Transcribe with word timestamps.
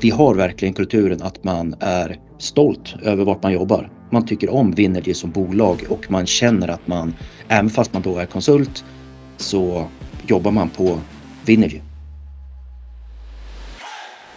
Vi 0.00 0.10
har 0.10 0.34
verkligen 0.34 0.74
kulturen 0.74 1.22
att 1.22 1.44
man 1.44 1.74
är 1.80 2.16
stolt 2.38 2.94
över 3.02 3.24
vart 3.24 3.42
man 3.42 3.52
jobbar. 3.52 3.90
Man 4.12 4.26
tycker 4.26 4.50
om 4.50 4.72
Winnergy 4.72 5.14
som 5.14 5.30
bolag 5.32 5.84
och 5.88 6.10
man 6.10 6.26
känner 6.26 6.68
att 6.68 6.86
man, 6.86 7.16
även 7.48 7.70
fast 7.70 7.92
man 7.92 8.02
då 8.02 8.18
är 8.18 8.26
konsult, 8.26 8.84
så 9.40 9.90
jobbar 10.22 10.50
man 10.50 10.70
på 10.70 11.00
Winnergy. 11.46 11.80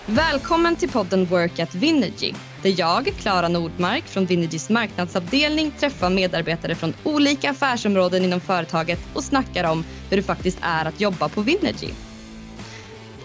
Välkommen 0.08 0.76
till 0.76 0.90
podden 0.90 1.26
Work 1.26 1.60
at 1.60 1.76
Winnergy 1.76 2.34
där 2.64 2.80
jag, 2.80 3.06
Klara 3.06 3.48
Nordmark 3.48 4.08
från 4.08 4.26
Winnergys 4.26 4.70
marknadsavdelning 4.70 5.72
träffar 5.72 6.10
medarbetare 6.10 6.76
från 6.76 6.94
olika 7.04 7.50
affärsområden 7.50 8.24
inom 8.24 8.42
företaget 8.42 9.00
och 9.16 9.24
snackar 9.24 9.64
om 9.64 9.84
hur 10.10 10.18
det 10.18 10.24
faktiskt 10.24 10.60
är 10.62 10.86
att 10.86 11.02
jobba 11.02 11.30
på 11.30 11.42
Winnergy. 11.42 12.05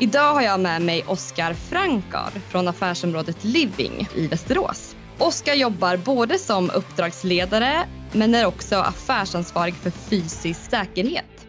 Idag 0.02 0.34
har 0.34 0.42
jag 0.42 0.60
med 0.60 0.82
mig 0.82 1.04
Oskar 1.04 1.54
Frankar 1.54 2.30
från 2.50 2.68
affärsområdet 2.68 3.44
Living 3.44 4.08
i 4.16 4.26
Västerås. 4.26 4.96
Oskar 5.18 5.54
jobbar 5.54 5.96
både 5.96 6.38
som 6.38 6.70
uppdragsledare 6.70 7.88
men 8.12 8.34
är 8.34 8.46
också 8.46 8.76
affärsansvarig 8.76 9.74
för 9.74 9.90
fysisk 9.90 10.70
säkerhet. 10.70 11.46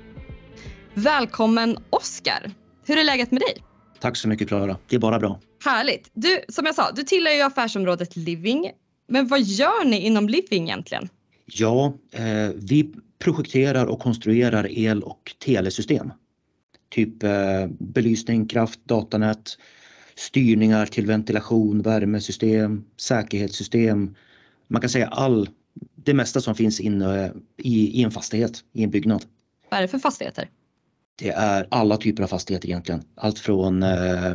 Välkommen 0.94 1.78
Oskar! 1.90 2.52
Hur 2.86 2.98
är 2.98 3.04
läget 3.04 3.32
med 3.32 3.42
dig? 3.42 3.64
Tack 4.00 4.18
så 4.18 4.28
mycket 4.28 4.48
Klara, 4.48 4.78
det 4.88 4.96
är 4.96 5.00
bara 5.00 5.20
bra. 5.20 5.40
Härligt! 5.66 6.10
Du, 6.14 6.40
som 6.50 6.66
jag 6.66 6.76
sa, 6.76 6.92
du 6.92 7.04
tillhör 7.04 7.34
ju 7.34 7.42
affärsområdet 7.42 8.16
Living. 8.16 8.72
Men 9.08 9.28
vad 9.28 9.42
gör 9.42 9.86
ni 9.86 10.06
inom 10.06 10.30
Living 10.30 10.64
egentligen? 10.64 11.10
Ja, 11.46 11.94
eh, 12.12 12.24
vi 12.56 12.94
projekterar 13.20 13.86
och 13.86 14.00
konstruerar 14.00 14.72
el 14.72 15.04
och 15.04 15.36
telesystem. 15.46 16.12
Typ 16.92 17.24
eh, 17.24 17.68
belysning, 17.80 18.48
kraft, 18.48 18.80
datanät, 18.84 19.58
styrningar 20.16 20.86
till 20.86 21.06
ventilation, 21.06 21.82
värmesystem, 21.82 22.84
säkerhetssystem. 22.98 24.16
Man 24.68 24.82
kan 24.82 24.90
säga 24.90 25.08
all, 25.08 25.50
det 25.96 26.14
mesta 26.14 26.42
som 26.42 26.56
finns 26.56 26.80
inne 26.80 27.34
i, 27.58 28.02
i 28.02 28.04
en 28.04 28.12
fastighet, 28.12 28.64
i 28.74 28.84
en 28.84 28.90
byggnad. 28.90 29.26
Vad 29.70 29.78
är 29.78 29.82
det 29.82 29.88
för 29.88 30.00
fastigheter? 30.00 30.50
Det 31.16 31.30
är 31.30 31.68
alla 31.72 31.98
typer 31.98 32.24
av 32.24 32.28
fastigheter 32.28 32.68
egentligen. 32.70 33.02
Allt 33.16 33.40
från 33.40 33.84
eh, 33.84 34.32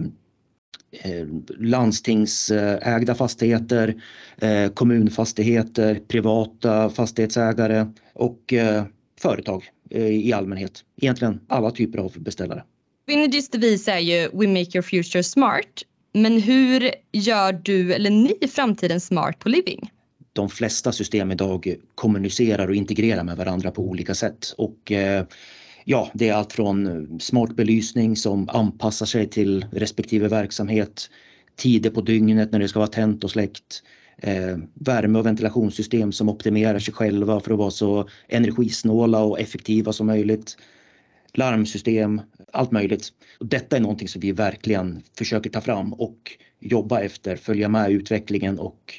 eh, 0.91 1.27
landstingsägda 1.59 3.14
fastigheter, 3.14 4.03
eh, 4.36 4.69
kommunfastigheter, 4.69 6.00
privata 6.09 6.91
fastighetsägare 6.91 7.86
och 8.14 8.53
eh, 8.53 8.84
företag 9.20 9.62
eh, 9.62 9.75
i 9.91 10.33
allmänhet. 10.33 10.84
Egentligen 10.97 11.41
alla 11.48 11.70
typer 11.70 11.98
av 11.98 12.12
beställare. 12.19 12.65
Winnegys 13.06 13.48
devis 13.48 13.89
är 13.89 13.98
ju 13.98 14.28
We 14.33 14.47
make 14.47 14.70
your 14.75 14.83
future 14.83 15.23
smart. 15.23 15.83
Men 16.12 16.41
hur 16.41 16.91
gör 17.12 17.53
du 17.53 17.93
eller 17.93 18.11
ni 18.11 18.48
framtiden 18.48 19.01
smart 19.01 19.39
på 19.39 19.48
Living? 19.48 19.91
De 20.33 20.48
flesta 20.48 20.93
system 20.93 21.31
idag 21.31 21.75
kommunicerar 21.95 22.69
och 22.69 22.75
integrerar 22.75 23.25
med 23.25 23.37
varandra 23.37 23.70
på 23.70 23.83
olika 23.83 24.15
sätt 24.15 24.55
och 24.59 24.93
eh, 24.93 25.25
ja, 25.84 26.11
det 26.15 26.28
är 26.28 26.34
allt 26.34 26.53
från 26.53 27.21
smart 27.21 27.56
belysning 27.56 28.17
som 28.17 28.48
anpassar 28.48 29.06
sig 29.06 29.31
till 29.31 29.67
respektive 29.73 30.28
verksamhet, 30.28 31.11
tider 31.56 31.91
på 31.91 32.00
dygnet 32.00 32.53
när 32.53 32.59
det 32.59 32.69
ska 32.69 32.78
vara 32.78 32.89
tänt 32.89 33.25
och 33.25 33.31
släckt, 33.31 33.83
eh, 34.22 34.56
värme 34.75 35.19
och 35.19 35.27
ventilationssystem 35.27 36.12
som 36.12 36.28
optimerar 36.28 36.78
sig 36.78 36.95
själva 36.95 37.41
för 37.41 37.53
att 37.53 37.59
vara 37.59 37.70
så 37.70 38.09
energisnåla 38.28 39.22
och 39.22 39.41
effektiva 39.41 39.92
som 39.92 40.06
möjligt, 40.06 40.56
larmsystem, 41.34 42.20
allt 42.53 42.72
möjligt. 42.72 43.09
Och 43.41 43.47
detta 43.47 43.77
är 43.77 43.81
någonting 43.81 44.09
som 44.09 44.20
vi 44.20 44.33
verkligen 44.33 45.03
försöker 45.19 45.50
ta 45.50 45.61
fram 45.61 45.92
och 45.92 46.37
jobba 46.61 47.00
efter, 47.00 47.37
följa 47.37 47.69
med 47.69 47.91
utvecklingen 47.91 48.59
och 48.59 48.94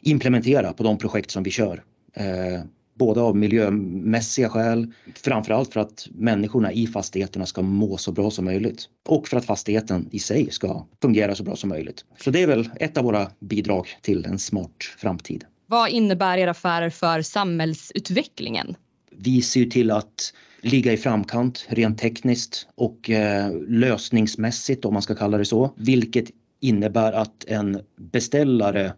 implementera 0.00 0.72
på 0.72 0.82
de 0.82 0.98
projekt 0.98 1.30
som 1.30 1.42
vi 1.42 1.50
kör. 1.50 1.84
Eh, 2.14 2.62
både 2.94 3.20
av 3.20 3.36
miljömässiga 3.36 4.48
skäl, 4.48 4.92
framförallt 5.14 5.72
för 5.72 5.80
att 5.80 6.08
människorna 6.14 6.72
i 6.72 6.86
fastigheterna 6.86 7.46
ska 7.46 7.62
må 7.62 7.96
så 7.96 8.12
bra 8.12 8.30
som 8.30 8.44
möjligt 8.44 8.88
och 9.08 9.28
för 9.28 9.36
att 9.36 9.44
fastigheten 9.44 10.08
i 10.10 10.18
sig 10.18 10.50
ska 10.50 10.86
fungera 11.02 11.34
så 11.34 11.42
bra 11.42 11.56
som 11.56 11.68
möjligt. 11.68 12.04
Så 12.24 12.30
det 12.30 12.42
är 12.42 12.46
väl 12.46 12.70
ett 12.80 12.96
av 12.96 13.04
våra 13.04 13.30
bidrag 13.40 13.86
till 14.02 14.24
en 14.24 14.38
smart 14.38 14.84
framtid. 14.98 15.44
Vad 15.66 15.90
innebär 15.90 16.38
era 16.38 16.50
affärer 16.50 16.90
för 16.90 17.22
samhällsutvecklingen? 17.22 18.76
Vi 19.10 19.42
ser 19.42 19.64
till 19.64 19.90
att 19.90 20.32
ligga 20.62 20.92
i 20.92 20.96
framkant 20.96 21.66
rent 21.68 21.98
tekniskt 21.98 22.66
och 22.74 23.10
eh, 23.10 23.52
lösningsmässigt 23.68 24.84
om 24.84 24.92
man 24.92 25.02
ska 25.02 25.14
kalla 25.14 25.38
det 25.38 25.44
så, 25.44 25.74
vilket 25.76 26.24
innebär 26.60 27.12
att 27.12 27.44
en 27.44 27.80
beställare 27.96 28.92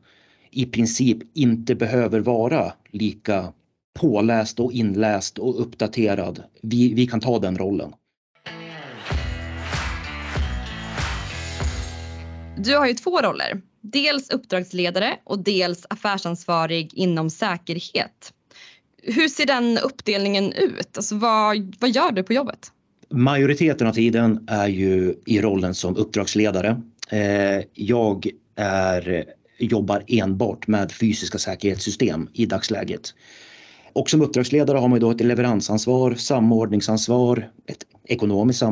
i 0.51 0.67
princip 0.67 1.19
inte 1.35 1.75
behöver 1.75 2.21
vara 2.21 2.73
lika 2.91 3.53
påläst 3.95 4.61
och 4.61 4.73
inläst 4.73 5.39
och 5.39 5.61
uppdaterad. 5.61 6.43
Vi, 6.63 6.95
vi 6.95 7.07
kan 7.07 7.21
ta 7.21 7.39
den 7.39 7.59
rollen. 7.59 7.93
Du 12.59 12.77
har 12.77 12.87
ju 12.87 12.95
två 12.95 13.21
roller. 13.21 13.61
Dels 13.81 14.31
uppdragsledare 14.31 15.17
och 15.25 15.39
dels 15.39 15.87
affärsansvarig 15.91 16.95
inom 16.95 17.31
säkerhet. 17.31 18.33
Hur 19.03 19.29
ser 19.29 19.47
den 19.47 19.79
uppdelningen 19.79 20.53
ut? 20.53 20.97
Alltså 20.97 21.15
vad, 21.17 21.77
vad 21.81 21.91
gör 21.91 22.13
du 22.13 22.23
på 22.23 22.33
jobbet? 22.33 22.73
Majoriteten 23.11 23.87
av 23.87 23.93
tiden 23.93 24.47
är 24.49 24.69
ju 24.69 25.15
i 25.27 25.41
rollen 25.41 25.75
som 25.75 25.97
uppdragsledare. 25.97 26.83
Eh, 27.11 27.65
jag 27.73 28.29
är, 28.57 29.25
jobbar 29.59 30.05
enbart 30.07 30.67
med 30.67 30.93
fysiska 30.93 31.39
säkerhetssystem 31.39 32.29
i 32.33 32.47
dagsläget. 32.47 33.15
Och 33.95 34.11
som 34.11 34.23
uppdragsledare 34.23 34.79
har 34.79 34.89
man 34.89 35.01
då 35.01 35.11
ett 35.11 35.21
leveransansvar, 35.21 36.15
samordningsansvar, 36.15 37.51
ett 37.67 37.85
ekonomiskt 38.05 38.63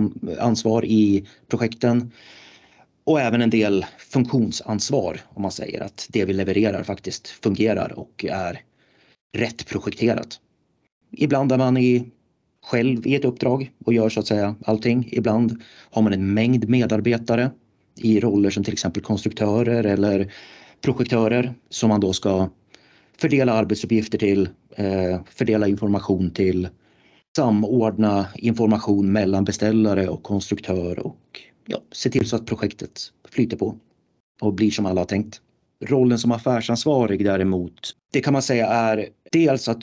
ansvar 0.40 0.84
i 0.84 1.26
projekten 1.48 2.12
och 3.04 3.20
även 3.20 3.42
en 3.42 3.50
del 3.50 3.86
funktionsansvar 3.98 5.20
om 5.28 5.42
man 5.42 5.50
säger 5.50 5.80
att 5.80 6.06
det 6.10 6.24
vi 6.24 6.32
levererar 6.32 6.82
faktiskt 6.82 7.28
fungerar 7.28 7.98
och 7.98 8.24
är 8.28 8.60
rätt 9.36 9.66
projekterat. 9.66 10.40
Ibland 11.10 11.52
är 11.52 11.58
man 11.58 11.76
i, 11.76 12.10
själv 12.64 13.06
i 13.06 13.14
ett 13.14 13.24
uppdrag 13.24 13.70
och 13.84 13.92
gör 13.94 14.08
så 14.08 14.20
att 14.20 14.26
säga 14.26 14.54
allting. 14.64 15.08
Ibland 15.12 15.62
har 15.90 16.02
man 16.02 16.12
en 16.12 16.34
mängd 16.34 16.68
medarbetare 16.68 17.50
i 17.96 18.20
roller 18.20 18.50
som 18.50 18.64
till 18.64 18.72
exempel 18.72 19.02
konstruktörer 19.02 19.84
eller 19.84 20.32
projektörer 20.80 21.54
som 21.68 21.88
man 21.88 22.00
då 22.00 22.12
ska 22.12 22.48
fördela 23.18 23.52
arbetsuppgifter 23.52 24.18
till, 24.18 24.48
Eh, 24.76 25.20
fördela 25.30 25.68
information 25.68 26.30
till, 26.30 26.68
samordna 27.36 28.26
information 28.36 29.12
mellan 29.12 29.44
beställare 29.44 30.08
och 30.08 30.22
konstruktör 30.22 30.98
och 30.98 31.40
ja, 31.66 31.78
se 31.92 32.10
till 32.10 32.28
så 32.28 32.36
att 32.36 32.46
projektet 32.46 33.00
flyter 33.28 33.56
på 33.56 33.76
och 34.40 34.54
blir 34.54 34.70
som 34.70 34.86
alla 34.86 35.00
har 35.00 35.06
tänkt. 35.06 35.40
Rollen 35.84 36.18
som 36.18 36.32
affärsansvarig 36.32 37.24
däremot, 37.24 37.96
det 38.12 38.20
kan 38.20 38.32
man 38.32 38.42
säga 38.42 38.66
är 38.66 39.08
dels 39.32 39.68
att 39.68 39.82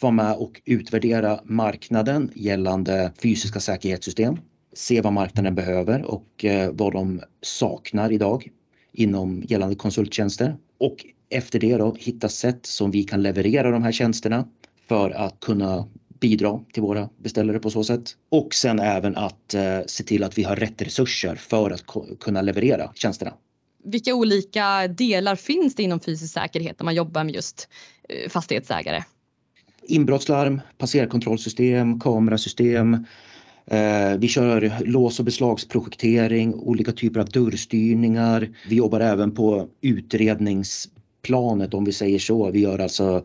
vara 0.00 0.12
med 0.12 0.36
och 0.36 0.60
utvärdera 0.64 1.40
marknaden 1.44 2.30
gällande 2.34 3.12
fysiska 3.22 3.60
säkerhetssystem. 3.60 4.36
Se 4.74 5.00
vad 5.00 5.12
marknaden 5.12 5.54
behöver 5.54 6.02
och 6.02 6.44
eh, 6.44 6.70
vad 6.72 6.92
de 6.92 7.20
saknar 7.42 8.12
idag 8.12 8.50
inom 8.92 9.42
gällande 9.48 9.74
konsulttjänster. 9.74 10.56
Och 10.78 11.06
efter 11.32 11.58
det 11.58 11.76
då 11.76 11.94
hitta 11.98 12.28
sätt 12.28 12.66
som 12.66 12.90
vi 12.90 13.04
kan 13.04 13.22
leverera 13.22 13.70
de 13.70 13.82
här 13.82 13.92
tjänsterna 13.92 14.48
för 14.88 15.10
att 15.10 15.40
kunna 15.40 15.88
bidra 16.20 16.60
till 16.72 16.82
våra 16.82 17.08
beställare 17.22 17.58
på 17.58 17.70
så 17.70 17.84
sätt. 17.84 18.16
Och 18.28 18.54
sen 18.54 18.80
även 18.80 19.16
att 19.16 19.54
eh, 19.54 19.78
se 19.86 20.04
till 20.04 20.24
att 20.24 20.38
vi 20.38 20.42
har 20.42 20.56
rätt 20.56 20.82
resurser 20.82 21.34
för 21.34 21.70
att 21.70 21.84
kunna 22.20 22.42
leverera 22.42 22.92
tjänsterna. 22.94 23.34
Vilka 23.84 24.14
olika 24.14 24.88
delar 24.88 25.36
finns 25.36 25.74
det 25.74 25.82
inom 25.82 26.00
fysisk 26.00 26.34
säkerhet 26.34 26.80
när 26.80 26.84
man 26.84 26.94
jobbar 26.94 27.24
med 27.24 27.34
just 27.34 27.68
eh, 28.08 28.30
fastighetsägare? 28.30 29.02
Inbrottslarm, 29.82 30.60
passerkontrollsystem, 30.78 32.00
kamerasystem. 32.00 33.06
Eh, 33.66 34.18
vi 34.18 34.28
kör 34.28 34.72
lås 34.84 35.18
och 35.18 35.24
beslagsprojektering, 35.24 36.54
olika 36.54 36.92
typer 36.92 37.20
av 37.20 37.28
dörrstyrningar. 37.28 38.48
Vi 38.68 38.76
jobbar 38.76 39.00
även 39.00 39.34
på 39.34 39.68
utrednings 39.80 40.88
planet 41.22 41.74
om 41.74 41.84
vi 41.84 41.92
säger 41.92 42.18
så. 42.18 42.50
Vi 42.50 42.60
gör 42.60 42.78
alltså 42.78 43.24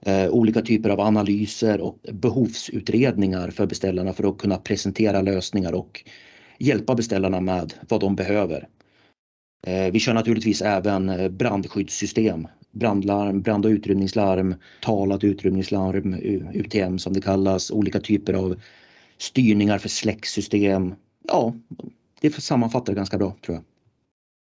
eh, 0.00 0.28
olika 0.28 0.62
typer 0.62 0.90
av 0.90 1.00
analyser 1.00 1.80
och 1.80 1.98
behovsutredningar 2.12 3.50
för 3.50 3.66
beställarna 3.66 4.12
för 4.12 4.28
att 4.28 4.38
kunna 4.38 4.56
presentera 4.56 5.22
lösningar 5.22 5.72
och 5.72 6.04
hjälpa 6.58 6.94
beställarna 6.94 7.40
med 7.40 7.74
vad 7.88 8.00
de 8.00 8.16
behöver. 8.16 8.68
Eh, 9.66 9.92
vi 9.92 10.00
kör 10.00 10.14
naturligtvis 10.14 10.62
även 10.62 11.08
eh, 11.08 11.28
brandskyddssystem, 11.28 12.48
brandlarm, 12.70 13.42
brand 13.42 13.66
och 13.66 13.70
utrymningslarm, 13.70 14.54
talat 14.80 15.24
utrymningslarm, 15.24 16.14
UTM 16.54 16.98
som 16.98 17.12
det 17.12 17.20
kallas, 17.20 17.70
olika 17.70 18.00
typer 18.00 18.32
av 18.32 18.60
styrningar 19.18 19.78
för 19.78 19.88
släcksystem. 19.88 20.94
Ja, 21.28 21.54
det 22.20 22.30
sammanfattar 22.30 22.94
ganska 22.94 23.18
bra 23.18 23.36
tror 23.46 23.56
jag. 23.56 23.64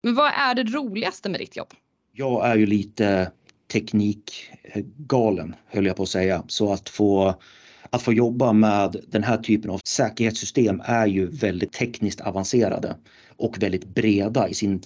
Men 0.04 0.16
vad 0.16 0.32
är 0.34 0.56
det 0.56 0.64
roligaste 0.64 1.30
med 1.30 1.40
ditt 1.40 1.58
jobb? 1.58 1.74
Jag 2.16 2.48
är 2.48 2.56
ju 2.56 2.66
lite 2.66 3.32
teknikgalen 3.72 5.56
höll 5.68 5.86
jag 5.86 5.96
på 5.96 6.04
att 6.04 6.10
säga. 6.10 6.44
Så 6.48 6.74
att 6.74 6.90
få, 6.90 7.36
att 7.90 8.02
få 8.02 8.14
jobba 8.14 8.54
med 8.54 8.96
den 9.08 9.24
här 9.24 9.38
typen 9.38 9.72
av 9.72 9.80
säkerhetssystem 9.88 10.82
är 10.86 11.08
ju 11.08 11.26
väldigt 11.26 11.74
tekniskt 11.74 12.22
avancerade 12.22 12.96
och 13.38 13.64
väldigt 13.64 13.86
breda 13.86 14.50
i 14.50 14.54
sin, 14.54 14.82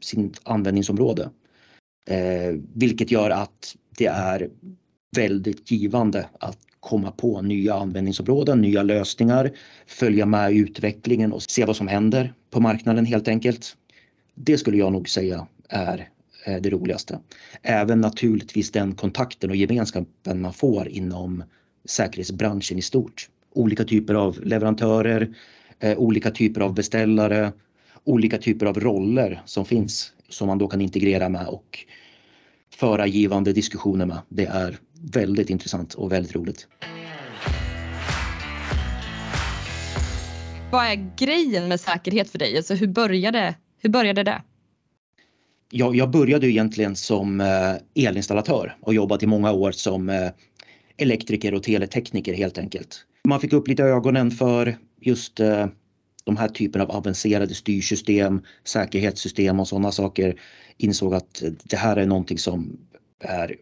sin 0.00 0.34
användningsområde. 0.42 1.30
Eh, 2.10 2.56
vilket 2.74 3.10
gör 3.10 3.30
att 3.30 3.76
det 3.98 4.06
är 4.06 4.50
väldigt 5.16 5.70
givande 5.70 6.26
att 6.40 6.58
komma 6.80 7.10
på 7.10 7.42
nya 7.42 7.74
användningsområden, 7.74 8.60
nya 8.60 8.82
lösningar, 8.82 9.50
följa 9.86 10.26
med 10.26 10.52
i 10.52 10.58
utvecklingen 10.58 11.32
och 11.32 11.42
se 11.42 11.64
vad 11.64 11.76
som 11.76 11.88
händer 11.88 12.32
på 12.50 12.60
marknaden 12.60 13.06
helt 13.06 13.28
enkelt. 13.28 13.76
Det 14.34 14.58
skulle 14.58 14.76
jag 14.76 14.92
nog 14.92 15.08
säga 15.08 15.46
är 15.68 16.08
Eh, 16.48 16.60
det 16.60 16.70
roligaste. 16.70 17.18
Även 17.62 18.00
naturligtvis 18.00 18.70
den 18.70 18.94
kontakten 18.94 19.50
och 19.50 19.56
gemenskapen 19.56 20.40
man 20.40 20.52
får 20.52 20.88
inom 20.88 21.44
säkerhetsbranschen 21.84 22.78
i 22.78 22.82
stort. 22.82 23.28
Olika 23.54 23.84
typer 23.84 24.14
av 24.14 24.40
leverantörer, 24.42 25.34
eh, 25.80 25.98
olika 25.98 26.30
typer 26.30 26.60
av 26.60 26.74
beställare, 26.74 27.52
olika 28.04 28.38
typer 28.38 28.66
av 28.66 28.80
roller 28.80 29.42
som 29.44 29.64
finns 29.64 30.12
som 30.28 30.48
man 30.48 30.58
då 30.58 30.68
kan 30.68 30.80
integrera 30.80 31.28
med 31.28 31.46
och 31.46 31.78
föra 32.74 33.06
givande 33.06 33.52
diskussioner 33.52 34.06
med. 34.06 34.18
Det 34.28 34.46
är 34.46 34.78
väldigt 35.12 35.50
intressant 35.50 35.94
och 35.94 36.12
väldigt 36.12 36.34
roligt. 36.34 36.68
Vad 40.72 40.84
är 40.84 41.16
grejen 41.16 41.68
med 41.68 41.80
säkerhet 41.80 42.30
för 42.30 42.38
dig? 42.38 42.56
Alltså 42.56 42.74
hur 42.74 42.86
började, 42.86 43.54
hur 43.82 43.90
började 43.90 44.22
det? 44.22 44.42
Jag, 45.70 45.96
jag 45.96 46.10
började 46.10 46.50
egentligen 46.50 46.96
som 46.96 47.40
eh, 47.40 48.06
elinstallatör 48.06 48.76
och 48.80 48.94
jobbat 48.94 49.22
i 49.22 49.26
många 49.26 49.52
år 49.52 49.72
som 49.72 50.08
eh, 50.08 50.30
elektriker 50.96 51.54
och 51.54 51.62
teletekniker 51.62 52.34
helt 52.34 52.58
enkelt. 52.58 53.04
Man 53.24 53.40
fick 53.40 53.52
upp 53.52 53.68
lite 53.68 53.82
ögonen 53.82 54.30
för 54.30 54.76
just 55.00 55.40
eh, 55.40 55.66
de 56.24 56.36
här 56.36 56.48
typen 56.48 56.80
av 56.80 56.90
avancerade 56.90 57.54
styrsystem, 57.54 58.42
säkerhetssystem 58.64 59.60
och 59.60 59.68
sådana 59.68 59.92
saker. 59.92 60.40
Insåg 60.76 61.14
att 61.14 61.42
det 61.64 61.76
här 61.76 61.96
är 61.96 62.06
någonting 62.06 62.38
som 62.38 62.78
är 63.20 63.56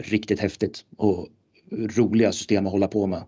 riktigt 0.00 0.40
häftigt 0.40 0.84
och 0.96 1.28
roliga 1.70 2.32
system 2.32 2.66
att 2.66 2.72
hålla 2.72 2.88
på 2.88 3.06
med. 3.06 3.22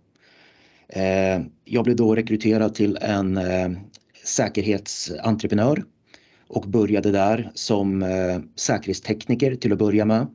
Jag 1.65 1.85
blev 1.85 1.97
då 1.97 2.15
rekryterad 2.15 2.75
till 2.75 2.99
en 3.01 3.41
säkerhetsentreprenör 4.25 5.85
och 6.51 6.63
började 6.63 7.11
där 7.11 7.51
som 7.55 8.03
eh, 8.03 8.39
säkerhetstekniker 8.57 9.55
till 9.57 9.73
att 9.73 9.79
börja 9.79 10.05
med. 10.05 10.27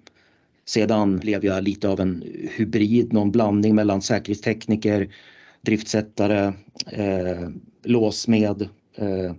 Sedan 0.66 1.18
blev 1.18 1.46
jag 1.46 1.64
lite 1.64 1.90
av 1.90 2.00
en 2.00 2.24
hybrid, 2.58 3.14
någon 3.14 3.32
blandning 3.32 3.76
mellan 3.76 4.02
säkerhetstekniker, 4.02 5.16
driftsättare, 5.62 6.54
eh, 6.92 7.50
låsmed. 7.84 8.70
Eh, 8.96 9.34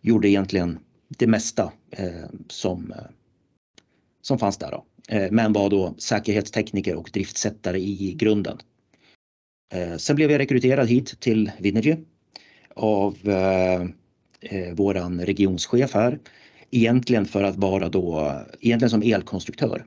gjorde 0.00 0.28
egentligen 0.28 0.78
det 1.08 1.26
mesta 1.26 1.72
som 2.48 4.38
fanns 4.38 4.56
där 4.56 4.70
då. 4.70 4.84
Men 5.30 5.52
var 5.52 5.70
då 5.70 5.94
säkerhetstekniker 5.98 6.94
och 6.94 7.10
driftsättare 7.12 7.78
i 7.78 8.14
grunden. 8.18 8.58
Sen 9.98 10.16
blev 10.16 10.30
jag 10.30 10.38
rekryterad 10.38 10.88
hit 10.88 11.20
till 11.20 11.50
Vinergy 11.58 11.96
av 12.74 13.16
Eh, 14.40 14.74
våran 14.74 15.20
regionschef 15.20 15.94
här. 15.94 16.18
Egentligen 16.70 17.26
för 17.26 17.42
att 17.42 17.56
vara 17.56 17.88
då, 17.88 18.32
egentligen 18.60 18.90
som 18.90 19.02
elkonstruktör. 19.02 19.86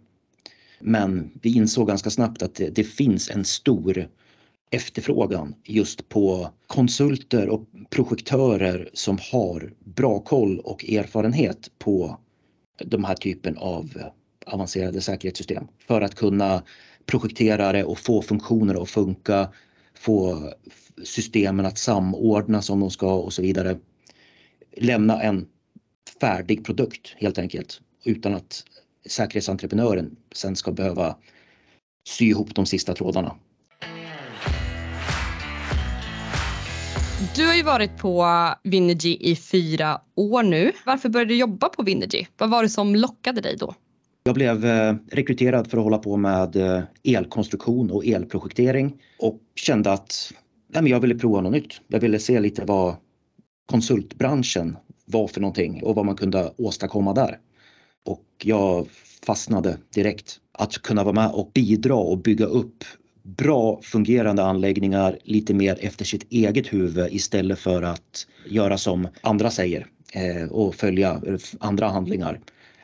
Men 0.80 1.32
vi 1.42 1.56
insåg 1.56 1.88
ganska 1.88 2.10
snabbt 2.10 2.44
att 2.44 2.62
det 2.72 2.84
finns 2.84 3.30
en 3.30 3.46
stor 3.46 4.08
efterfrågan 4.72 5.56
just 5.64 6.10
på 6.10 6.50
konsulter 6.68 7.50
och 7.50 7.66
projektörer 7.90 8.90
som 8.94 9.18
har 9.32 9.74
bra 9.80 10.20
koll 10.20 10.60
och 10.60 10.86
erfarenhet 10.86 11.72
på 11.80 12.20
de 12.86 13.04
här 13.04 13.16
typen 13.16 13.58
av 13.58 14.04
avancerade 14.46 15.02
säkerhetssystem. 15.02 15.68
För 15.88 16.02
att 16.02 16.16
kunna 16.16 16.64
projektera 17.06 17.72
det 17.72 17.84
och 17.84 18.00
få 18.00 18.22
funktioner 18.22 18.82
att 18.82 18.90
funka, 18.90 19.50
få 19.94 20.50
systemen 21.04 21.66
att 21.66 21.78
samordnas 21.78 22.66
som 22.66 22.80
de 22.80 22.92
ska 22.92 23.14
och 23.14 23.34
så 23.34 23.42
vidare. 23.42 23.78
Lämna 24.78 25.22
en 25.22 25.48
färdig 26.22 26.66
produkt 26.66 27.16
helt 27.18 27.38
enkelt 27.38 27.82
utan 28.04 28.34
att 28.34 28.64
säkerhetsentreprenören 29.06 30.16
sen 30.32 30.56
ska 30.56 30.72
behöva 30.72 31.16
sy 32.08 32.26
ihop 32.26 32.56
de 32.56 32.66
sista 32.66 32.94
trådarna. 32.94 33.36
Du 37.36 37.48
har 37.48 37.56
ju 37.56 37.64
varit 37.64 37.98
på 37.98 38.26
Vinergy 38.64 39.18
i 39.20 39.36
fyra 39.36 40.02
år 40.16 40.44
nu. 40.44 40.72
Varför 40.86 41.10
började 41.10 41.34
du 41.34 41.38
jobba 41.38 41.70
på 41.70 41.84
Vinergy? 41.84 42.26
Vad 42.38 42.50
var 42.50 42.64
det 42.64 42.70
som 42.70 42.96
lockade 42.96 43.42
dig 43.42 43.58
då? 43.58 43.76
Jag 44.24 44.36
blev 44.36 44.66
rekryterad 45.12 45.70
för 45.70 45.78
att 45.78 45.84
hålla 45.84 45.98
på 45.98 46.18
med 46.18 46.56
elkonstruktion 47.04 47.92
och 47.92 48.06
elprojektering 48.06 49.02
och 49.20 49.40
kände 49.56 49.92
att 49.92 50.34
nej 50.68 50.92
jag 50.92 51.00
ville 51.00 51.16
prova 51.16 51.42
något 51.42 51.52
nytt. 51.52 51.82
Jag 51.88 52.00
ville 52.00 52.20
se 52.20 52.40
lite 52.40 52.66
vad 52.66 52.96
konsultbranschen 53.70 54.78
var 55.06 55.28
för 55.28 55.42
någonting 55.42 55.84
och 55.84 55.96
vad 55.96 56.06
man 56.06 56.16
kunde 56.16 56.54
åstadkomma 56.58 57.14
där. 57.14 57.40
Och 58.06 58.26
jag 58.44 58.88
fastnade 59.26 59.78
direkt. 59.94 60.40
Att 60.52 60.74
kunna 60.74 61.04
vara 61.04 61.14
med 61.14 61.32
och 61.32 61.52
bidra 61.54 61.96
och 61.96 62.18
bygga 62.18 62.46
upp 62.46 62.84
bra 63.24 63.82
fungerande 63.84 64.44
anläggningar 64.44 65.18
lite 65.24 65.54
mer 65.54 65.78
efter 65.82 66.06
sitt 66.06 66.32
eget 66.32 66.74
huvud 66.74 67.14
istället 67.14 67.60
för 67.60 67.82
att 67.82 68.28
göra 68.50 68.78
som 68.78 69.08
andra 69.22 69.52
säger 69.52 69.88
eh, 70.14 70.50
och 70.52 70.76
följa 70.76 71.22
eh, 71.28 71.38
andra 71.60 71.88
handlingar. 71.88 72.40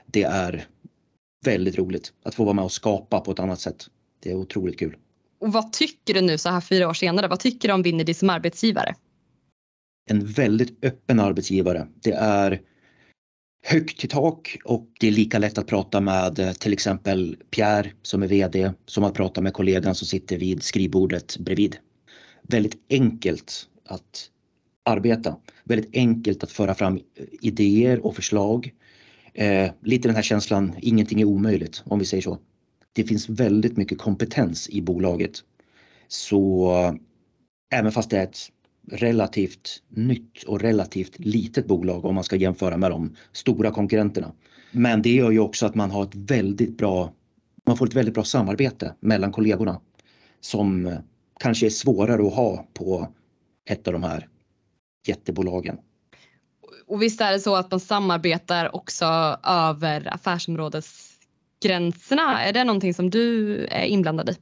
Det 0.05 0.23
är 0.23 0.65
väldigt 1.45 1.77
roligt 1.77 2.13
att 2.23 2.35
få 2.35 2.43
vara 2.43 2.53
med 2.53 2.63
och 2.63 2.71
skapa 2.71 3.19
på 3.19 3.31
ett 3.31 3.39
annat 3.39 3.59
sätt. 3.59 3.87
Det 4.23 4.31
är 4.31 4.35
otroligt 4.35 4.79
kul. 4.79 4.95
Och 5.41 5.53
vad 5.53 5.73
tycker 5.73 6.13
du 6.13 6.21
nu 6.21 6.37
så 6.37 6.49
här 6.49 6.61
fyra 6.61 6.89
år 6.89 6.93
senare? 6.93 7.27
Vad 7.27 7.39
tycker 7.39 7.67
du 7.67 7.73
om 7.73 7.81
Vinergy 7.81 8.13
som 8.13 8.29
arbetsgivare? 8.29 8.95
En 10.09 10.25
väldigt 10.25 10.85
öppen 10.85 11.19
arbetsgivare. 11.19 11.87
Det 12.03 12.11
är 12.11 12.61
högt 13.65 14.03
i 14.03 14.07
tak 14.07 14.57
och 14.65 14.87
det 14.99 15.07
är 15.07 15.11
lika 15.11 15.39
lätt 15.39 15.57
att 15.57 15.67
prata 15.67 16.01
med 16.01 16.39
eh, 16.39 16.51
till 16.51 16.73
exempel 16.73 17.37
Pierre 17.51 17.91
som 18.01 18.23
är 18.23 18.27
VD 18.27 18.71
som 18.85 19.03
att 19.03 19.13
prata 19.13 19.41
med 19.41 19.53
kollegan 19.53 19.95
som 19.95 20.07
sitter 20.07 20.37
vid 20.37 20.63
skrivbordet 20.63 21.37
bredvid. 21.37 21.77
Väldigt 22.41 22.77
enkelt 22.89 23.67
att 23.85 24.29
arbeta. 24.85 25.35
Väldigt 25.63 25.95
enkelt 25.95 26.43
att 26.43 26.51
föra 26.51 26.75
fram 26.75 26.99
idéer 27.41 28.05
och 28.05 28.15
förslag. 28.15 28.73
Eh, 29.33 29.71
lite 29.81 30.07
den 30.07 30.15
här 30.15 30.23
känslan, 30.23 30.75
ingenting 30.81 31.21
är 31.21 31.25
omöjligt 31.25 31.83
om 31.85 31.99
vi 31.99 32.05
säger 32.05 32.23
så. 32.23 32.37
Det 32.93 33.03
finns 33.03 33.29
väldigt 33.29 33.77
mycket 33.77 33.97
kompetens 33.97 34.69
i 34.69 34.81
bolaget. 34.81 35.43
Så 36.07 36.71
eh, 36.71 36.93
även 37.79 37.91
fast 37.91 38.09
det 38.09 38.17
är 38.17 38.23
ett 38.23 38.51
relativt 38.91 39.83
nytt 39.89 40.43
och 40.43 40.61
relativt 40.61 41.19
litet 41.19 41.67
bolag 41.67 42.05
om 42.05 42.15
man 42.15 42.23
ska 42.23 42.35
jämföra 42.35 42.77
med 42.77 42.91
de 42.91 43.15
stora 43.31 43.71
konkurrenterna. 43.71 44.31
Men 44.71 45.01
det 45.01 45.13
gör 45.13 45.31
ju 45.31 45.39
också 45.39 45.65
att 45.65 45.75
man 45.75 45.91
har 45.91 46.03
ett 46.03 46.15
väldigt 46.15 46.77
bra, 46.77 47.13
man 47.65 47.77
får 47.77 47.87
ett 47.87 47.93
väldigt 47.93 48.13
bra 48.13 48.23
samarbete 48.23 48.93
mellan 48.99 49.31
kollegorna 49.31 49.81
som 50.41 50.85
eh, 50.85 50.97
kanske 51.39 51.65
är 51.65 51.69
svårare 51.69 52.27
att 52.27 52.33
ha 52.33 52.65
på 52.73 53.07
ett 53.69 53.87
av 53.87 53.93
de 53.93 54.03
här 54.03 54.27
jättebolagen. 55.07 55.77
Och 56.87 57.01
visst 57.01 57.21
är 57.21 57.31
det 57.31 57.39
så 57.39 57.55
att 57.55 57.71
man 57.71 57.79
samarbetar 57.79 58.75
också 58.75 59.05
över 59.43 60.13
affärsområdesgränserna? 60.13 62.43
Är 62.43 62.53
det 62.53 62.63
någonting 62.63 62.93
som 62.93 63.09
du 63.09 63.57
är 63.65 63.85
inblandad 63.85 64.29
i? 64.29 64.35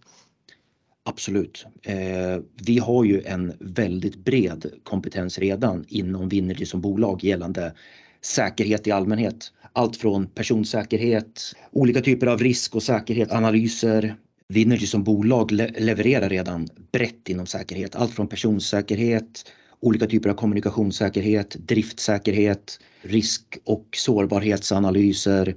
Absolut. 1.05 1.65
Eh, 1.83 2.39
vi 2.65 2.79
har 2.79 3.03
ju 3.03 3.22
en 3.22 3.53
väldigt 3.60 4.15
bred 4.15 4.65
kompetens 4.83 5.39
redan 5.39 5.86
inom 5.88 6.29
Winnergy 6.29 6.65
som 6.65 6.81
bolag 6.81 7.24
gällande 7.24 7.74
säkerhet 8.22 8.88
i 8.88 8.91
allmänhet. 8.91 9.51
Allt 9.74 9.98
från 9.98 10.27
personsäkerhet, 10.27 11.41
olika 11.72 12.01
typer 12.01 12.27
av 12.27 12.39
risk- 12.39 12.75
och 12.75 12.83
säkerhetsanalyser. 12.83 14.15
Winnergy 14.48 14.86
som 14.88 15.03
bolag 15.03 15.51
levererar 15.51 16.29
redan 16.29 16.67
brett 16.91 17.29
inom 17.29 17.45
säkerhet. 17.45 17.95
Allt 17.95 18.12
från 18.12 18.27
personsäkerhet, 18.27 19.45
olika 19.79 20.05
typer 20.05 20.29
av 20.29 20.33
kommunikationssäkerhet, 20.33 21.55
driftsäkerhet, 21.60 22.79
risk- 23.01 23.57
och 23.65 23.88
sårbarhetsanalyser, 23.95 25.55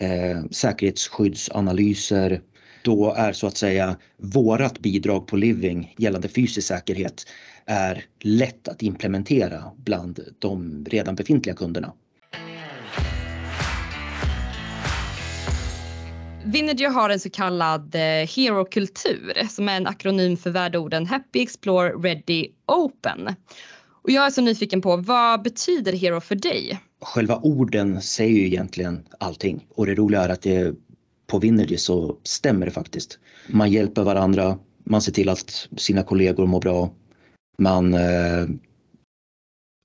eh, 0.00 0.44
säkerhetsskyddsanalyser 0.50 2.40
då 2.86 3.14
är 3.16 3.32
så 3.32 3.46
att 3.46 3.56
säga 3.56 3.96
vårat 4.16 4.78
bidrag 4.78 5.26
på 5.26 5.36
Living 5.36 5.94
gällande 5.98 6.28
fysisk 6.28 6.68
säkerhet 6.68 7.26
är 7.64 8.04
lätt 8.20 8.68
att 8.68 8.82
implementera 8.82 9.62
bland 9.76 10.20
de 10.38 10.84
redan 10.90 11.14
befintliga 11.14 11.54
kunderna. 11.54 11.92
Vinergy 16.44 16.84
har 16.84 17.10
en 17.10 17.20
så 17.20 17.30
kallad 17.30 17.94
eh, 17.94 18.00
Hero-kultur 18.00 19.48
som 19.48 19.68
är 19.68 19.76
en 19.76 19.86
akronym 19.86 20.36
för 20.36 20.50
värdeorden 20.50 21.06
Happy, 21.06 21.42
Explore, 21.42 21.90
Ready, 21.90 22.48
Open. 22.66 23.34
Och 24.02 24.10
jag 24.10 24.26
är 24.26 24.30
så 24.30 24.40
nyfiken 24.40 24.82
på 24.82 24.96
vad 24.96 25.42
betyder 25.42 25.92
Hero 25.92 26.20
för 26.20 26.34
dig? 26.34 26.80
Själva 27.00 27.36
orden 27.42 28.02
säger 28.02 28.40
ju 28.40 28.46
egentligen 28.46 29.08
allting 29.20 29.66
och 29.74 29.86
det 29.86 29.94
roliga 29.94 30.22
är 30.22 30.28
att 30.28 30.42
det 30.42 30.74
på 31.26 31.38
Winnergy 31.38 31.76
så 31.76 32.16
stämmer 32.22 32.66
det 32.66 32.72
faktiskt. 32.72 33.18
Man 33.48 33.70
hjälper 33.70 34.02
varandra, 34.02 34.58
man 34.84 35.02
ser 35.02 35.12
till 35.12 35.28
att 35.28 35.68
sina 35.76 36.02
kollegor 36.02 36.46
mår 36.46 36.60
bra. 36.60 36.90
Man 37.58 37.94
eh, 37.94 38.46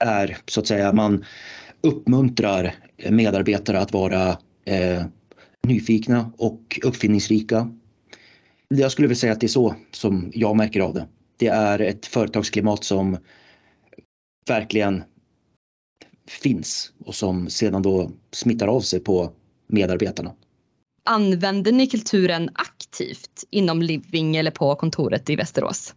är 0.03 0.37
så 0.45 0.59
att 0.59 0.67
säga, 0.67 0.93
man 0.93 1.25
uppmuntrar 1.81 2.75
medarbetare 3.09 3.79
att 3.79 3.93
vara 3.93 4.37
eh, 4.65 5.03
nyfikna 5.67 6.31
och 6.37 6.79
uppfinningsrika. 6.83 7.71
Jag 8.67 8.91
skulle 8.91 9.07
vilja 9.07 9.19
säga 9.19 9.33
att 9.33 9.39
det 9.39 9.45
är 9.45 9.49
så 9.49 9.75
som 9.91 10.31
jag 10.33 10.55
märker 10.55 10.79
av 10.79 10.93
det. 10.93 11.07
Det 11.37 11.47
är 11.47 11.79
ett 11.79 12.05
företagsklimat 12.05 12.83
som 12.83 13.17
verkligen 14.47 15.03
finns 16.27 16.93
och 17.05 17.15
som 17.15 17.49
sedan 17.49 17.81
då 17.81 18.11
smittar 18.31 18.67
av 18.67 18.81
sig 18.81 18.99
på 18.99 19.31
medarbetarna. 19.67 20.31
Använder 21.05 21.71
ni 21.71 21.87
kulturen 21.87 22.49
aktivt 22.53 23.43
inom 23.49 23.81
Living 23.81 24.35
eller 24.35 24.51
på 24.51 24.75
kontoret 24.75 25.29
i 25.29 25.35
Västerås? 25.35 25.95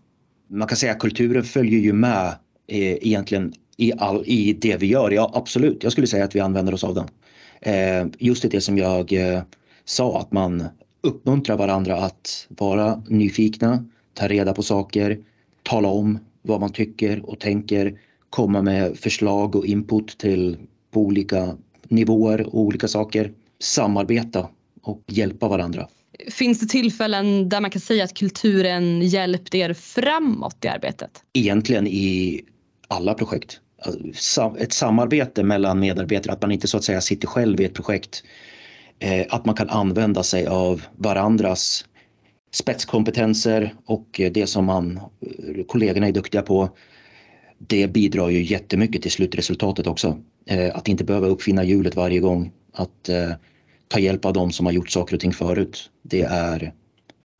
Man 0.48 0.68
kan 0.68 0.76
säga 0.76 0.92
att 0.92 0.98
kulturen 0.98 1.44
följer 1.44 1.80
ju 1.80 1.92
med 1.92 2.26
eh, 2.66 3.06
egentligen 3.06 3.52
i, 3.76 3.92
all, 3.98 4.22
i 4.26 4.52
det 4.52 4.76
vi 4.76 4.86
gör. 4.86 5.10
Ja 5.10 5.30
absolut, 5.34 5.82
jag 5.82 5.92
skulle 5.92 6.06
säga 6.06 6.24
att 6.24 6.34
vi 6.34 6.40
använder 6.40 6.74
oss 6.74 6.84
av 6.84 6.94
den. 6.94 7.08
Eh, 7.60 8.06
just 8.18 8.50
det 8.50 8.60
som 8.60 8.78
jag 8.78 9.12
eh, 9.12 9.42
sa 9.84 10.20
att 10.20 10.32
man 10.32 10.64
uppmuntrar 11.00 11.56
varandra 11.56 11.96
att 11.96 12.46
vara 12.48 13.02
nyfikna, 13.08 13.84
ta 14.14 14.28
reda 14.28 14.54
på 14.54 14.62
saker, 14.62 15.18
tala 15.62 15.88
om 15.88 16.18
vad 16.42 16.60
man 16.60 16.72
tycker 16.72 17.30
och 17.30 17.40
tänker, 17.40 17.98
komma 18.30 18.62
med 18.62 18.96
förslag 18.96 19.56
och 19.56 19.66
input 19.66 20.18
till 20.18 20.56
på 20.90 21.00
olika 21.00 21.56
nivåer 21.88 22.46
och 22.46 22.60
olika 22.60 22.88
saker. 22.88 23.32
Samarbeta 23.60 24.48
och 24.84 25.02
hjälpa 25.06 25.48
varandra. 25.48 25.88
Finns 26.30 26.60
det 26.60 26.66
tillfällen 26.66 27.48
där 27.48 27.60
man 27.60 27.70
kan 27.70 27.80
säga 27.80 28.04
att 28.04 28.14
kulturen 28.14 29.00
hjälpt 29.00 29.54
er 29.54 29.72
framåt 29.72 30.64
i 30.64 30.68
arbetet? 30.68 31.10
Egentligen 31.32 31.86
i 31.86 32.40
alla 32.88 33.14
projekt. 33.14 33.60
Ett 34.58 34.72
samarbete 34.72 35.42
mellan 35.42 35.80
medarbetare, 35.80 36.32
att 36.32 36.42
man 36.42 36.52
inte 36.52 36.68
så 36.68 36.76
att 36.76 36.84
säga 36.84 37.00
sitter 37.00 37.28
själv 37.28 37.60
i 37.60 37.64
ett 37.64 37.74
projekt. 37.74 38.22
Eh, 38.98 39.26
att 39.30 39.44
man 39.44 39.54
kan 39.54 39.70
använda 39.70 40.22
sig 40.22 40.46
av 40.46 40.82
varandras 40.96 41.84
spetskompetenser 42.52 43.74
och 43.86 44.20
det 44.32 44.46
som 44.46 44.64
man, 44.64 45.00
kollegorna 45.68 46.08
är 46.08 46.12
duktiga 46.12 46.42
på. 46.42 46.68
Det 47.58 47.86
bidrar 47.86 48.28
ju 48.28 48.42
jättemycket 48.42 49.02
till 49.02 49.10
slutresultatet 49.10 49.86
också. 49.86 50.18
Eh, 50.46 50.76
att 50.76 50.88
inte 50.88 51.04
behöva 51.04 51.26
uppfinna 51.26 51.64
hjulet 51.64 51.96
varje 51.96 52.20
gång. 52.20 52.52
Att 52.72 53.08
eh, 53.08 53.30
ta 53.94 54.00
hjälp 54.00 54.24
av 54.24 54.32
dem 54.32 54.52
som 54.52 54.66
har 54.66 54.72
gjort 54.72 54.90
saker 54.90 55.14
och 55.14 55.20
ting 55.20 55.32
förut. 55.32 55.90
Det 56.02 56.22
är 56.22 56.72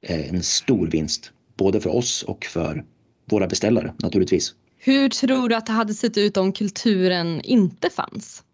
en 0.02 0.42
stor 0.42 0.86
vinst, 0.86 1.32
både 1.56 1.80
för 1.80 1.90
oss 1.90 2.22
och 2.22 2.44
för 2.44 2.84
våra 3.24 3.46
beställare 3.46 3.94
naturligtvis. 3.98 4.54
Hur 4.78 5.08
tror 5.08 5.48
du 5.48 5.54
att 5.54 5.66
det 5.66 5.72
hade 5.72 5.94
sett 5.94 6.18
ut 6.18 6.36
om 6.36 6.52
kulturen 6.52 7.40
inte 7.40 7.90
fanns? 7.90 8.44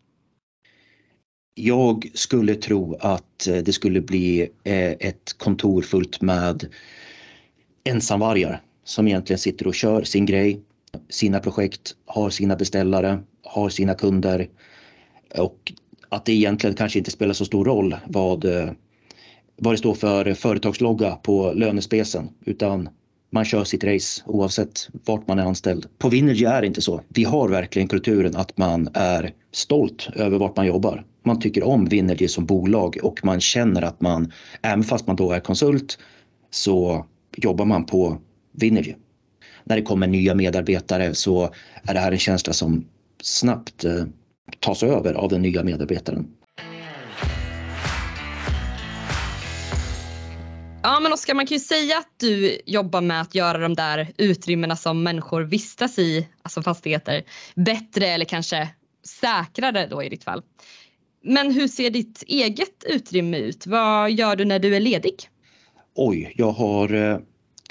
Jag 1.54 2.10
skulle 2.14 2.54
tro 2.54 2.96
att 3.00 3.48
det 3.64 3.72
skulle 3.72 4.00
bli 4.00 4.48
ett 4.64 5.34
kontor 5.38 5.82
fullt 5.82 6.20
med 6.20 6.68
ensamvargar 7.84 8.62
som 8.84 9.08
egentligen 9.08 9.38
sitter 9.38 9.66
och 9.66 9.74
kör 9.74 10.02
sin 10.02 10.26
grej, 10.26 10.60
sina 11.08 11.40
projekt, 11.40 11.94
har 12.06 12.30
sina 12.30 12.56
beställare, 12.56 13.22
har 13.42 13.68
sina 13.68 13.94
kunder 13.94 14.48
och 15.38 15.72
att 16.10 16.24
det 16.24 16.32
egentligen 16.32 16.76
kanske 16.76 16.98
inte 16.98 17.10
spelar 17.10 17.34
så 17.34 17.44
stor 17.44 17.64
roll 17.64 17.96
vad, 18.06 18.44
eh, 18.44 18.70
vad 19.56 19.74
det 19.74 19.78
står 19.78 19.94
för 19.94 20.34
företagslogga 20.34 21.10
på 21.10 21.52
lönespecen 21.52 22.28
utan 22.44 22.88
man 23.30 23.44
kör 23.44 23.64
sitt 23.64 23.84
race 23.84 24.22
oavsett 24.26 24.88
vart 25.06 25.28
man 25.28 25.38
är 25.38 25.44
anställd. 25.44 25.86
På 25.98 26.08
Vinergy 26.08 26.44
är 26.44 26.60
det 26.60 26.66
inte 26.66 26.82
så. 26.82 27.00
Vi 27.08 27.24
har 27.24 27.48
verkligen 27.48 27.88
kulturen 27.88 28.36
att 28.36 28.58
man 28.58 28.88
är 28.94 29.32
stolt 29.52 30.08
över 30.14 30.38
vart 30.38 30.56
man 30.56 30.66
jobbar. 30.66 31.04
Man 31.22 31.40
tycker 31.40 31.62
om 31.62 31.84
Vinergy 31.84 32.28
som 32.28 32.46
bolag 32.46 32.98
och 33.02 33.24
man 33.24 33.40
känner 33.40 33.82
att 33.82 34.00
man, 34.00 34.32
även 34.62 34.84
fast 34.84 35.06
man 35.06 35.16
då 35.16 35.32
är 35.32 35.40
konsult, 35.40 35.98
så 36.50 37.06
jobbar 37.36 37.64
man 37.64 37.86
på 37.86 38.18
Vinergy. 38.52 38.94
När 39.64 39.76
det 39.76 39.82
kommer 39.82 40.06
nya 40.06 40.34
medarbetare 40.34 41.14
så 41.14 41.50
är 41.82 41.94
det 41.94 42.00
här 42.00 42.12
en 42.12 42.18
känsla 42.18 42.52
som 42.52 42.84
snabbt 43.22 43.84
eh, 43.84 44.04
tas 44.60 44.82
över 44.82 45.14
av 45.14 45.28
den 45.28 45.42
nya 45.42 45.64
medarbetaren. 45.64 46.26
Ja 50.82 51.00
men 51.00 51.12
Oskar 51.12 51.34
man 51.34 51.46
kan 51.46 51.54
ju 51.54 51.60
säga 51.60 51.98
att 51.98 52.14
du 52.16 52.60
jobbar 52.66 53.00
med 53.00 53.20
att 53.20 53.34
göra 53.34 53.58
de 53.58 53.74
där 53.74 54.12
utrymmena 54.16 54.76
som 54.76 55.02
människor 55.02 55.42
vistas 55.42 55.98
i, 55.98 56.28
alltså 56.42 56.62
fastigheter, 56.62 57.22
bättre 57.54 58.06
eller 58.06 58.24
kanske 58.24 58.68
säkrare 59.20 59.86
då 59.86 60.02
i 60.02 60.08
ditt 60.08 60.24
fall. 60.24 60.42
Men 61.24 61.52
hur 61.52 61.68
ser 61.68 61.90
ditt 61.90 62.22
eget 62.26 62.84
utrymme 62.86 63.38
ut? 63.38 63.66
Vad 63.66 64.10
gör 64.10 64.36
du 64.36 64.44
när 64.44 64.58
du 64.58 64.76
är 64.76 64.80
ledig? 64.80 65.14
Oj, 65.94 66.32
jag 66.36 66.52
har 66.52 66.94
eh, 66.94 67.18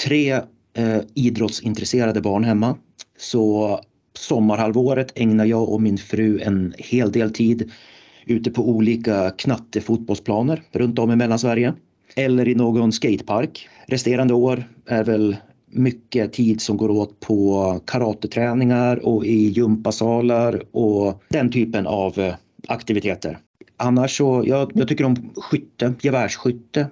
tre 0.04 0.32
eh, 0.74 1.00
idrottsintresserade 1.16 2.22
barn 2.22 2.44
hemma. 2.44 2.78
Så 3.18 3.80
sommarhalvåret 4.20 5.12
ägnar 5.16 5.46
jag 5.46 5.70
och 5.70 5.82
min 5.82 5.98
fru 5.98 6.40
en 6.42 6.74
hel 6.78 7.12
del 7.12 7.34
tid 7.34 7.72
ute 8.26 8.52
på 8.52 8.70
olika 8.70 9.30
knattefotbollsplaner 9.30 10.64
runt 10.72 11.00
om 11.00 11.12
i 11.12 11.16
Mellansverige 11.16 11.74
eller 12.16 12.48
i 12.48 12.56
någon 12.56 12.92
skatepark. 12.92 13.70
Resterande 13.88 14.34
år 14.34 14.64
är 14.86 15.04
väl 15.04 15.38
mycket 15.72 16.34
tid 16.34 16.62
som 16.62 16.78
går 16.78 16.90
åt 16.90 17.20
på 17.20 17.80
karateträningar 17.86 19.06
och 19.06 19.26
i 19.26 19.50
gympasalar 19.50 20.64
och 20.72 21.24
den 21.30 21.52
typen 21.52 21.88
av 21.88 22.20
eh, 22.20 22.36
aktiviteter. 22.68 23.38
Annars 23.78 24.18
så, 24.18 24.44
jag, 24.46 24.72
jag 24.76 24.88
tycker 24.88 25.04
om 25.04 25.32
skytte, 25.36 25.94
gevärsskytte. 26.02 26.88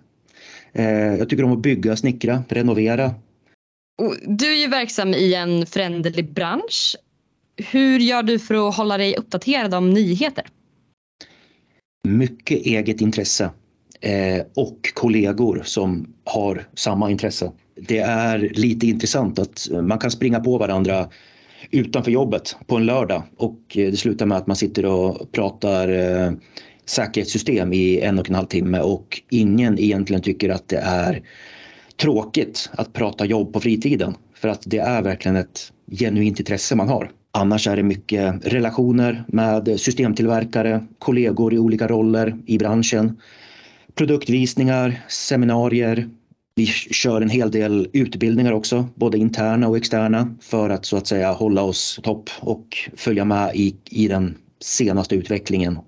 Eh, 0.73 1.15
jag 1.15 1.29
tycker 1.29 1.43
om 1.43 1.51
att 1.51 1.61
bygga, 1.61 1.95
snickra, 1.95 2.43
renovera. 2.49 3.13
Du 4.25 4.53
är 4.53 4.61
ju 4.61 4.67
verksam 4.67 5.13
i 5.13 5.33
en 5.33 5.65
föränderlig 5.65 6.33
bransch. 6.33 6.95
Hur 7.57 7.99
gör 7.99 8.23
du 8.23 8.39
för 8.39 8.69
att 8.69 8.75
hålla 8.75 8.97
dig 8.97 9.15
uppdaterad 9.15 9.73
om 9.73 9.89
nyheter? 9.89 10.45
Mycket 12.07 12.57
eget 12.57 13.01
intresse 13.01 13.49
eh, 14.01 14.45
och 14.55 14.91
kollegor 14.93 15.61
som 15.65 16.13
har 16.23 16.67
samma 16.75 17.11
intresse. 17.11 17.51
Det 17.75 17.99
är 17.99 18.39
lite 18.39 18.87
intressant 18.87 19.39
att 19.39 19.67
man 19.81 19.99
kan 19.99 20.11
springa 20.11 20.39
på 20.39 20.57
varandra 20.57 21.09
utanför 21.71 22.11
jobbet 22.11 22.55
på 22.67 22.75
en 22.75 22.85
lördag 22.85 23.23
och 23.37 23.59
det 23.73 23.99
slutar 23.99 24.25
med 24.25 24.37
att 24.37 24.47
man 24.47 24.55
sitter 24.55 24.85
och 24.85 25.31
pratar 25.31 25.89
eh, 25.89 26.31
säkerhetssystem 26.85 27.73
i 27.73 27.99
en 27.99 28.19
och 28.19 28.29
en 28.29 28.35
halv 28.35 28.45
timme 28.47 28.79
och 28.79 29.21
ingen 29.29 29.79
egentligen 29.79 30.21
tycker 30.21 30.49
att 30.49 30.67
det 30.67 30.77
är 30.77 31.23
tråkigt 31.97 32.69
att 32.73 32.93
prata 32.93 33.25
jobb 33.25 33.53
på 33.53 33.59
fritiden 33.59 34.15
för 34.33 34.47
att 34.47 34.61
det 34.65 34.77
är 34.77 35.01
verkligen 35.01 35.35
ett 35.35 35.73
genuint 35.91 36.39
intresse 36.39 36.75
man 36.75 36.89
har. 36.89 37.11
Annars 37.37 37.67
är 37.67 37.75
det 37.75 37.83
mycket 37.83 38.35
relationer 38.53 39.23
med 39.27 39.79
systemtillverkare, 39.79 40.83
kollegor 40.99 41.53
i 41.53 41.59
olika 41.59 41.87
roller 41.87 42.37
i 42.45 42.57
branschen 42.57 43.17
produktvisningar, 43.95 45.01
seminarier. 45.07 46.09
Vi 46.55 46.65
kör 46.65 47.21
en 47.21 47.29
hel 47.29 47.51
del 47.51 47.89
utbildningar 47.93 48.51
också, 48.51 48.87
både 48.95 49.17
interna 49.17 49.67
och 49.67 49.77
externa 49.77 50.35
för 50.41 50.69
att 50.69 50.85
så 50.85 50.97
att 50.97 51.07
säga 51.07 51.31
hålla 51.31 51.61
oss 51.61 51.99
topp 52.03 52.29
och 52.39 52.77
följa 52.95 53.25
med 53.25 53.55
i, 53.55 53.75
i 53.89 54.07
den 54.07 54.35
senaste 54.59 55.15
utvecklingen. 55.15 55.79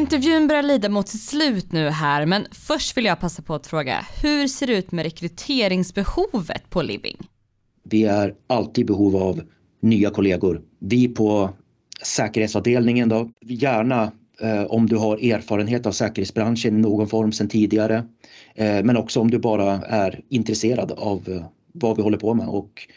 Intervjun 0.00 0.46
börjar 0.46 0.62
lida 0.62 0.88
mot 0.88 1.08
sitt 1.08 1.20
slut 1.20 1.72
nu 1.72 1.88
här 1.88 2.26
men 2.26 2.46
först 2.52 2.96
vill 2.96 3.04
jag 3.04 3.20
passa 3.20 3.42
på 3.42 3.54
att 3.54 3.66
fråga 3.66 4.06
hur 4.22 4.48
ser 4.48 4.66
det 4.66 4.72
ut 4.72 4.92
med 4.92 5.02
rekryteringsbehovet 5.02 6.70
på 6.70 6.82
Living? 6.82 7.16
Vi 7.82 8.04
är 8.04 8.34
alltid 8.46 8.82
i 8.82 8.86
behov 8.86 9.16
av 9.16 9.42
nya 9.82 10.10
kollegor. 10.10 10.62
Vi 10.78 11.08
på 11.08 11.50
säkerhetsavdelningen 12.02 13.08
då. 13.08 13.30
Gärna 13.40 14.12
eh, 14.40 14.64
om 14.64 14.86
du 14.86 14.96
har 14.96 15.32
erfarenhet 15.32 15.86
av 15.86 15.92
säkerhetsbranschen 15.92 16.78
i 16.78 16.80
någon 16.80 17.08
form 17.08 17.32
sedan 17.32 17.48
tidigare. 17.48 18.04
Eh, 18.54 18.84
men 18.84 18.96
också 18.96 19.20
om 19.20 19.30
du 19.30 19.38
bara 19.38 19.72
är 19.82 20.20
intresserad 20.28 20.92
av 20.92 21.28
eh, 21.28 21.44
vad 21.72 21.96
vi 21.96 22.02
håller 22.02 22.18
på 22.18 22.34
med 22.34 22.48
och 22.48 22.88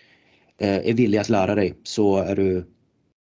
eh, 0.57 0.89
är 0.89 0.93
villig 0.93 1.17
att 1.17 1.29
lära 1.29 1.55
dig 1.55 1.73
så 1.83 2.17
är 2.17 2.35
du 2.35 2.65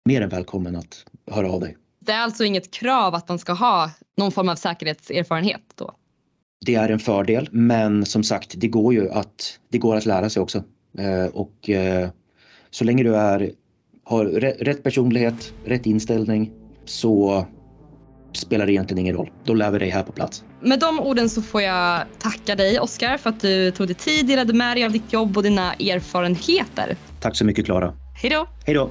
mer 0.05 0.21
än 0.21 0.29
välkommen 0.29 0.75
att 0.75 1.05
höra 1.31 1.51
av 1.51 1.59
dig. 1.59 1.77
Det 2.05 2.11
är 2.11 2.19
alltså 2.19 2.43
inget 2.43 2.71
krav 2.71 3.15
att 3.15 3.29
man 3.29 3.39
ska 3.39 3.53
ha 3.53 3.91
någon 4.17 4.31
form 4.31 4.49
av 4.49 4.55
säkerhetserfarenhet 4.55 5.61
då? 5.75 5.91
Det 6.65 6.75
är 6.75 6.89
en 6.89 6.99
fördel 6.99 7.49
men 7.51 8.05
som 8.05 8.23
sagt 8.23 8.53
det 8.57 8.67
går 8.67 8.93
ju 8.93 9.09
att, 9.09 9.59
det 9.71 9.77
går 9.77 9.95
att 9.95 10.05
lära 10.05 10.29
sig 10.29 10.41
också. 10.41 10.63
Eh, 10.97 11.25
och 11.33 11.69
eh, 11.69 12.09
så 12.69 12.83
länge 12.83 13.03
du 13.03 13.15
är, 13.15 13.51
har 14.03 14.25
rätt 14.25 14.83
personlighet, 14.83 15.53
rätt 15.65 15.85
inställning 15.85 16.51
så 16.85 17.45
spelar 18.33 18.65
det 18.65 18.71
egentligen 18.71 18.99
ingen 18.99 19.15
roll. 19.15 19.31
Då 19.43 19.53
lär 19.53 19.71
vi 19.71 19.79
dig 19.79 19.89
här 19.89 20.03
på 20.03 20.11
plats. 20.11 20.43
Med 20.61 20.79
de 20.79 20.99
orden 20.99 21.29
så 21.29 21.41
får 21.41 21.61
jag 21.61 22.03
tacka 22.19 22.55
dig 22.55 22.79
Oskar 22.79 23.17
för 23.17 23.29
att 23.29 23.39
du 23.39 23.71
tog 23.71 23.87
dig 23.87 23.95
tid, 23.95 24.27
delade 24.27 24.53
med 24.53 24.77
dig 24.77 24.85
av 24.85 24.91
ditt 24.91 25.13
jobb 25.13 25.37
och 25.37 25.43
dina 25.43 25.73
erfarenheter. 25.73 26.95
Tack 27.19 27.35
så 27.35 27.45
mycket 27.45 27.65
Klara. 27.65 27.93
Hej 28.21 28.31
då! 28.31 28.47
Hej 28.65 28.75
då! 28.75 28.89